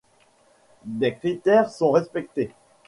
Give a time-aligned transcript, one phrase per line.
[0.83, 2.51] Des critères sont respectés.